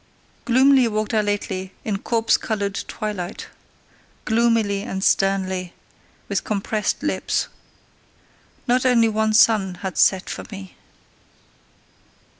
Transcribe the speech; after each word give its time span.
Gloomily 0.45 0.87
walked 0.87 1.13
I 1.13 1.21
lately 1.21 1.73
in 1.85 1.99
corpse 1.99 2.35
coloured 2.35 2.73
twilight 2.87 3.49
gloomily 4.25 4.81
and 4.81 5.03
sternly, 5.03 5.73
with 6.27 6.43
compressed 6.43 7.03
lips. 7.03 7.49
Not 8.67 8.83
only 8.83 9.09
one 9.09 9.35
sun 9.35 9.75
had 9.85 9.99
set 9.99 10.27
for 10.27 10.43
me. 10.49 10.75